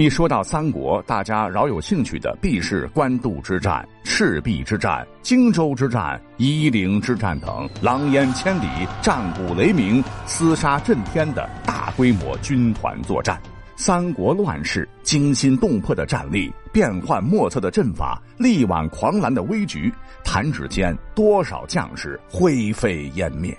[0.00, 8.66] 一说到三国，大家饶有兴趣的必是官渡之战、赤壁之战、荆州之战、夷陵之战等狼烟千里、
[9.02, 13.38] 战鼓雷鸣、厮杀震天的大规模军团作战。
[13.76, 19.92] 三国乱世，惊心动魄的战力，变幻莫测的阵法，力挽狂澜的危局，
[20.24, 23.54] 弹指间多少将士灰飞烟灭。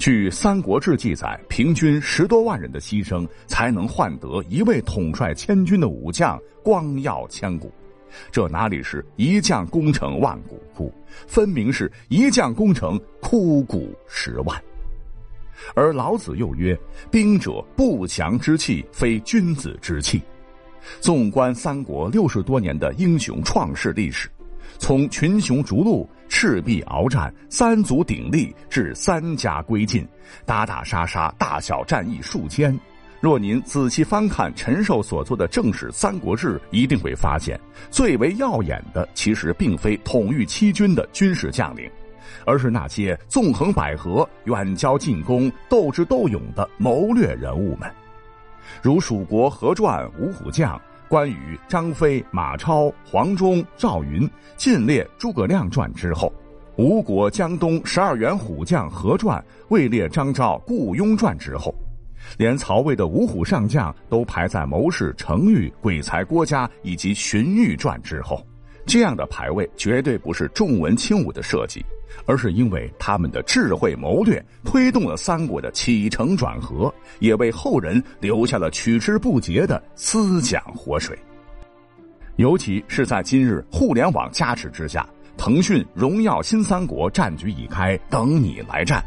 [0.00, 7.70] 据《三国志》记载，平均十多万人的牺牲，才能换得一位统帅千军的武将光耀千古。
[8.32, 10.90] 这哪里是一将功成万骨枯，
[11.26, 14.58] 分明是一将功成枯骨十万。
[15.74, 16.74] 而老子又曰
[17.12, 20.22] ：“兵者，不祥之器，非君子之器。”
[20.98, 24.30] 纵观三国六十多年的英雄创世历史。
[24.80, 30.08] 从群雄逐鹿、赤壁鏖战、三足鼎立至三家归晋，
[30.46, 32.76] 打打杀杀，大小战役数千。
[33.20, 41.88] 若您仔细翻看陈寿所作的正史《三国志》，一定会发现，最为耀眼的其实并非统御七军的军事将领，
[42.46, 47.88] 而是那些纵横捭阖、远交近攻、斗智斗勇的谋略人物们，
[48.80, 50.80] 如《蜀国何传》五虎将。
[51.10, 56.32] 关羽、张飞、马超、黄忠、赵云尽列诸葛亮传之后，
[56.76, 61.74] 吴国江东十二员虎将何传位列张昭、顾雍传之后，
[62.38, 68.40] 连曹魏的五虎上将都排在谋士程昱、鬼才郭嘉以及荀彧传之后。
[68.90, 71.80] 这样的排位绝对不是重文轻武的设计，
[72.26, 81.16] 而是因为他们的智慧谋略推动了三国的起承转合，也为后人留下了取之不竭的思想活水。
[82.34, 89.00] 尤其是在今日互联网加持之下，腾讯《荣耀新三国》战局已开，等你来战，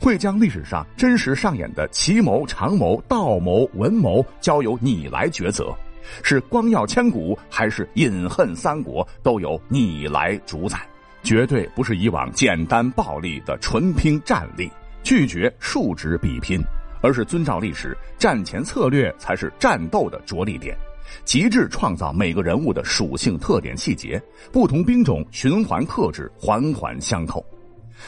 [0.00, 5.76] 会将历史上真实上演的奇谋、长谋、道谋、文谋交由你来抉择。
[6.22, 10.78] 是光耀千古，还是饮恨三国，都由你来主宰。
[11.22, 14.70] 绝对不是以往简单暴力的纯拼战力，
[15.02, 16.62] 拒绝数值比拼，
[17.02, 20.76] 而是遵照历史，战前策略才是战斗的着力点，
[21.24, 24.22] 极致创造每个人物的属性特点细节，
[24.52, 27.44] 不同兵种循环克制，环环相扣，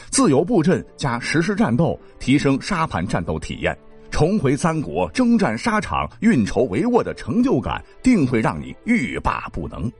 [0.09, 3.77] 自由布阵加实时战斗，提升沙盘战斗体验。
[4.11, 9.91] 重回三国征战沙场、运筹帷幄的成就感，定会让你欲罢不能。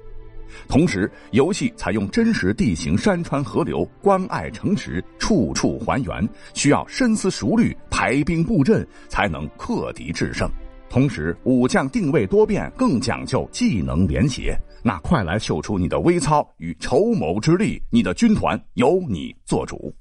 [0.67, 10.47] 同时，游戏采用真实地形、山川河流、关隘城池，处处还原，需要深思熟虑、排兵布阵，才能克敌制胜。
[10.89, 14.55] 同时，武将定位多变，更讲究技能连结。
[14.83, 19.93] 那快来秀出你的微操与筹谋之力，你的军团由你做主。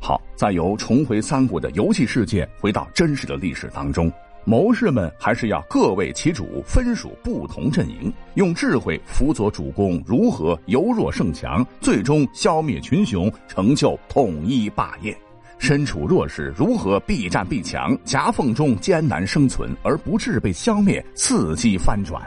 [0.00, 4.10] 好，再由重回三国的游戏世界回到真实的历史当中，
[4.44, 15.16] 谋士们还是要各为其主，分属不同阵营，用智慧辅佐主公如何由弱胜强，最终消灭群雄，成就统一霸业。
[15.58, 22.22] 身处弱势，如何避战避强，夹缝中艰难生存，而不致被消灭，伺机翻转。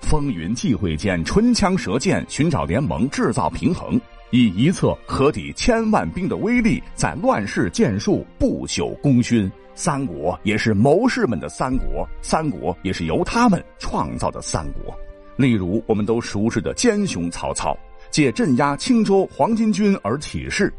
[0.00, 3.98] 风云际会间，唇枪舌剑，寻找联盟，制造平衡。
[4.32, 9.50] 以一策可抵千万兵的威力，在乱世建树，不朽功勋。
[9.74, 14.94] 三国也是谋士们的三国，三国也是由他们创造的三国。
[15.36, 17.76] 例如，我们都熟知的奸雄曹操，
[18.10, 20.72] 借镇压青州黄巾军而起事，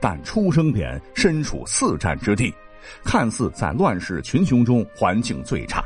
[0.00, 2.52] 但出生点身处四战之地，
[3.04, 5.84] 看似在乱世群雄中环境最差，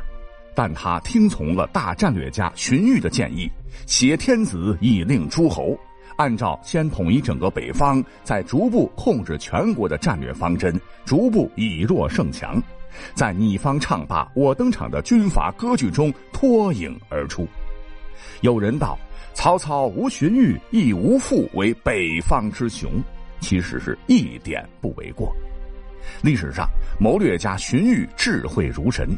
[0.55, 3.51] 但他听从了大战略家荀彧的建议，
[3.85, 5.77] 挟天子以令诸侯。
[6.17, 12.61] 按照先统一整个北方，再逐步控制全国的战略方针，逐步以弱胜强，
[13.13, 17.47] 在你方唱罢我登场的军阀割据中脱颖而出。
[18.41, 18.97] 有人道
[19.33, 22.91] ：“曹操无荀彧，亦无父为北方之雄。”
[23.39, 25.35] 其实是一点不为过。
[26.21, 26.69] 历史上，
[26.99, 29.09] 谋略家荀彧智慧如神，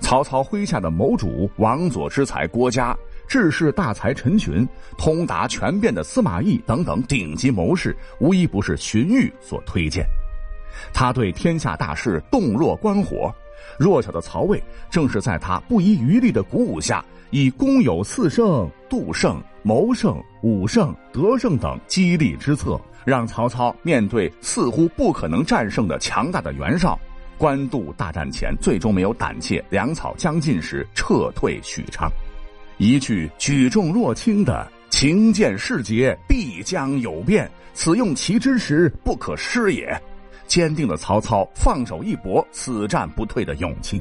[0.00, 2.96] 曹操麾下的谋主王佐之才郭嘉。
[3.26, 10.06] 治世大才陈群、通达权变的司马懿等等顶级谋士，无一不是荀彧所推荐。
[10.92, 13.34] 他对天下大势洞若观火，
[13.78, 26.98] 弱小的曹魏正是在他不遗余力的鼓舞下，以攻有四胜、杜胜、谋胜、武胜、德胜等激励之策，让曹操面对似乎不可能战胜的强大的袁绍，
[27.38, 32.10] 官渡大战前最终没有胆怯，粮草将尽时撤退许昌。
[32.78, 39.98] 一句举重若轻的“情见事节，必将有变，此用其之时，不可失也”，
[40.46, 44.00] 坚定了曹操放手一搏、死战不退的勇气。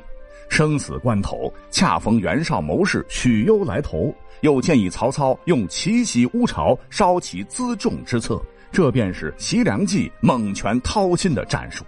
[0.50, 8.42] 生死关头，恰逢袁绍谋士许攸来投，又建议曹操用奇袭乌巢，烧其辎重之策，
[8.74, 11.86] 这便是袭梁计、猛拳掏心的战术。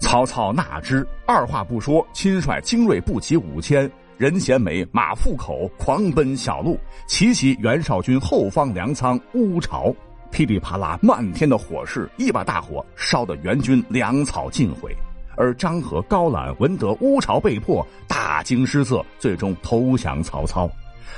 [0.00, 9.94] 曹操纳之，二话不说，亲率精锐不及五千，人衔枚、马腹口，狂奔小路，奇袭袁绍军后方粮仓乌巢。
[10.30, 14.96] 噼里啪啦，漫天的火势，一把大火烧得援军粮草尽毁。
[15.36, 20.66] 而张合、高览闻得乌巢被破，大惊失色，最终投降曹操，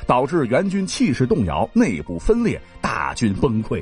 [0.05, 3.81] 导致援军气势动摇，内部分裂，大军崩溃。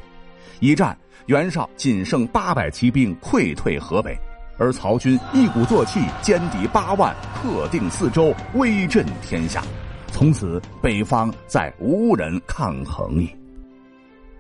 [0.60, 4.14] 一战，袁绍仅剩八百骑兵，溃退河北，
[4.58, 9.62] 而曹军一鼓作气，歼敌八万，克定四周，威震天下。
[10.08, 13.28] 从此，北方再无人抗衡矣。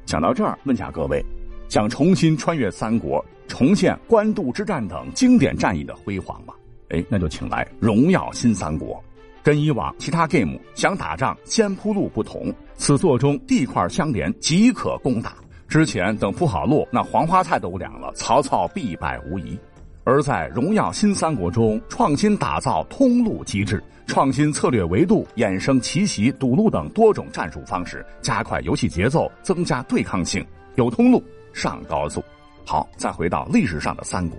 [0.06, 1.22] 讲到这儿，问下各位：
[1.68, 3.24] 想重新穿越三国？
[3.46, 6.54] 重现官渡之战等经典战役的辉煌吗？
[6.88, 8.94] 哎，那就请来《荣耀新三国》。
[9.42, 15.34] 跟以往其他 game 想打仗先铺路不同，此作中地块相连，即可攻打。
[15.68, 19.58] 之前等铺好路，那黄花菜都凉了，曹操必败无疑。
[20.08, 30.46] 而在《荣耀新三国》中，创新打造通路机制，创新策略维度，衍生奇袭、堵路等多种战术方式，加快游戏节奏，增加对抗性。
[30.76, 31.20] 有通路
[31.52, 32.22] 上高速。
[32.64, 34.38] 好，再回到历史上的三国，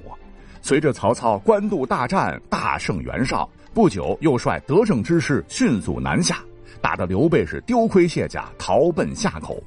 [0.62, 6.38] 随着曹操官渡大战大胜袁绍，不久又率得胜之师迅速南下，
[6.80, 9.62] 打得刘备是丢盔卸甲，逃奔夏口。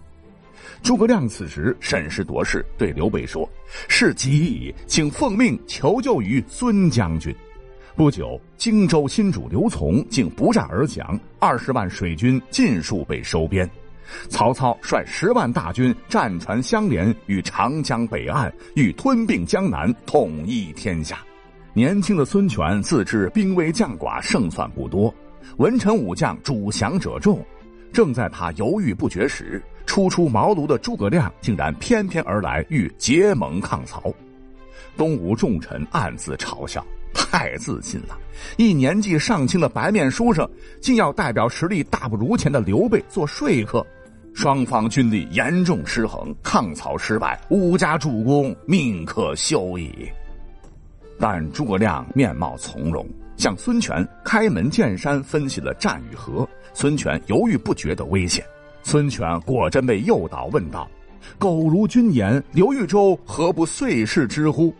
[0.82, 3.49] 诸葛亮此时审时度势，对刘备说
[3.88, 7.34] ：“事急矣，请奉命求救于孙将军。”
[7.96, 13.69] 不久，荆州新主刘琮竟不战而降，二十万水军尽数被收编。
[14.28, 21.19] 曹操率十万大军，战船相连，于长江北岸，欲吞并江南，统一天下。
[21.75, 25.14] 年轻的孙权自知兵微将寡，胜算不多，
[25.58, 27.44] 文臣武将主降者众。
[27.93, 34.12] 正在他犹豫不决时，初出茅庐的诸葛亮竟然翩翩而来，欲结盟抗曹。
[34.97, 38.19] 东吴重臣暗自嘲笑：太自信了！
[38.56, 40.49] 一年纪尚轻的白面书生，
[40.81, 43.85] 竟要代表实力大不如前的刘备做说客。
[44.32, 50.09] 双方军力严重失衡，抗曹失败，吴家主公命可休矣。
[51.19, 53.06] 但诸葛亮面貌从容，
[53.37, 56.49] 向孙权开门见山分析了战与和。
[56.73, 58.44] 孙权犹豫不决的危险，
[58.82, 60.88] 孙权果真被诱导，问道
[61.38, 64.75] ：“苟如君言，刘豫州何不遂事之乎？”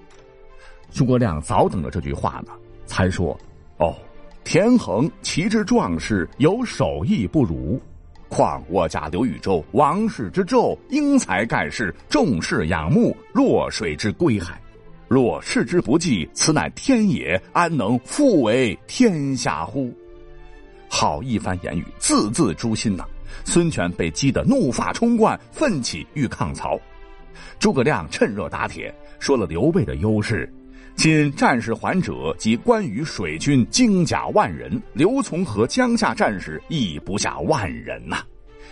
[0.93, 2.53] 诸葛亮早等着这句话呢，
[2.87, 3.39] 才说
[3.79, 3.95] ：“哦，
[4.43, 7.81] 田横其之壮士，有手艺不如。”
[8.29, 14.61] 况我家刘豫州王室之胄，英才盖世，众士仰慕，弱水之归海。
[15.09, 19.93] 若视之不计，此乃天也，安能复为天下乎？
[20.89, 23.05] 好一番言语，字字诛心呐！
[23.45, 26.79] 孙权被激得怒发冲冠，奋起欲抗曹。
[27.59, 30.53] 诸葛亮趁热打铁，说了刘备的优势。
[30.97, 38.19] 今战事还者及关羽水军精甲万人，刘琮和江夏战士亦不下万人呐。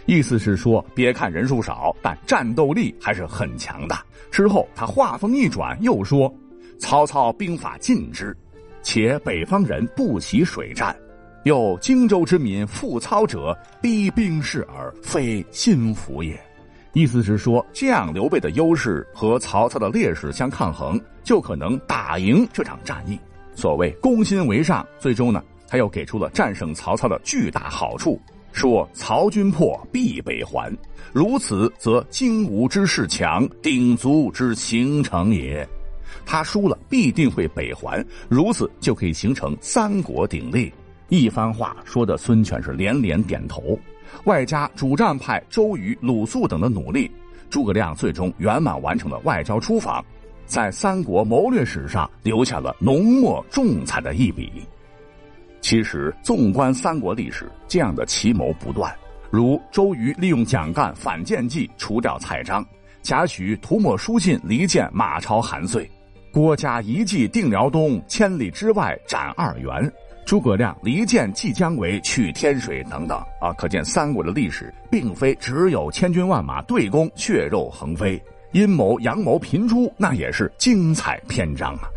[0.05, 3.97] 意思是说，别看人数少，但战斗力还是很强的。
[4.31, 6.33] 之后他话锋一转，又说
[6.79, 8.37] ：“曹操兵法尽之，
[8.83, 10.95] 且北方人不习水战，
[11.49, 16.39] 又荆州之民复操者，逼兵士而，非心服也。”
[16.93, 23.19] 意思是说，这样刘备的优势和曹操的劣势相抗衡，就可能打赢这场战役。
[23.55, 28.21] 所谓攻心为上，最终呢，他又给出了战胜曹操的巨大好处，
[28.53, 30.71] 说曹军破必北还，
[31.15, 35.67] 如此则荆吴之势强，鼎足之形成也。
[36.27, 40.71] 他输了必定会北还，如此就可以形成三国鼎立。
[41.09, 43.79] 一番话说的孙权是连连点头。
[44.25, 47.11] 外加主战派周瑜、鲁肃等的努力，
[47.51, 50.05] 诸葛亮最终圆满完成了外交出访，
[50.47, 54.51] 在三国谋略史上留下了浓墨重彩的一笔。
[55.61, 58.95] 其实，纵观三国历史，这样的奇谋不断，
[59.31, 62.65] 如周瑜利用蒋干反间计除掉蔡章，
[63.03, 65.91] 贾诩涂抹书信离间马超、韩遂，
[66.33, 69.93] 郭嘉一计定辽东，千里之外斩二袁。
[70.29, 81.89] 诸葛亮离间即将为取天水等等啊，可见三国的历史并非只有千军万马对攻、血肉横飞，阴谋阳谋频出，那也是精彩篇章啊。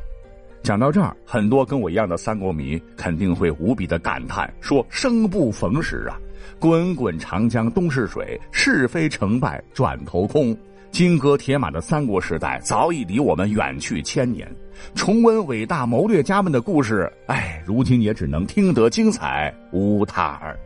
[0.64, 6.16] 讲到这儿，很多跟我一样的三国迷肯定会无比的感叹，说生不逢时啊！
[6.58, 10.58] 滚滚长江东逝水，是非成败转头空。
[10.92, 14.46] 金戈铁马的三国时代早已离我们远去千年，
[14.94, 20.58] 重温伟大谋略家们的故事，哎，如今也只能听得精彩，无他耳。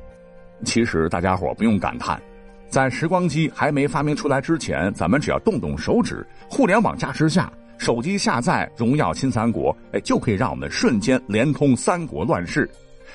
[0.63, 2.19] 其实大家伙不用感叹，
[2.67, 12.67] 在时光机还没发明出来之前，咱们只要动动手指，互联网加持下，手机下载《荣耀新三国》，哎，就可以让我们瞬间连通三国乱世。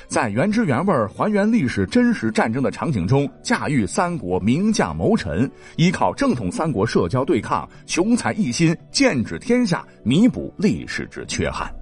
[0.07, 11.73] 在原汁原味还原历史真实战争的场景中，驾驭三国名将谋臣，依靠正统三国社交对抗，雄才一心，剑指天下，弥补历史之缺憾。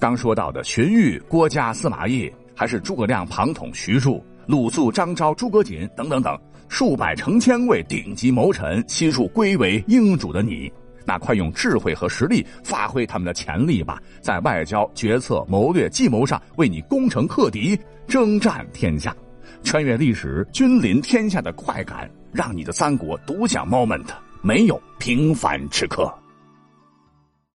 [0.00, 10.72] 刚说到的荀彧、郭嘉、司马懿，还是诸葛亮庞统、徐庶、鲁肃、张昭、诸葛瑾等等等，数百成千位顶级谋臣悉数归为英主的你。
[11.08, 17.74] 那快用智慧和实力发挥他们的潜力吧，在外交、决策、谋略、计谋上为你攻城克敌、
[18.06, 19.16] 征战天下，
[19.64, 24.04] 穿越历史、君临天下的快感，让你的三国独享 moment，
[24.42, 26.12] 没有平凡之刻。